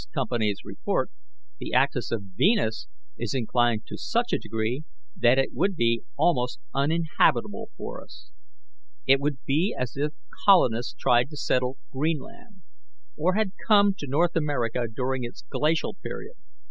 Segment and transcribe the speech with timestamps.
[0.15, 1.11] Company's report,
[1.59, 2.87] the axis of Venus
[3.19, 4.83] is inclined to such a degree
[5.15, 8.31] that it would be almost uninhabitable for us.
[9.05, 12.63] It would be as if colonists tried to settle Greenland,
[13.15, 16.33] or had come to North America during its Glacial period.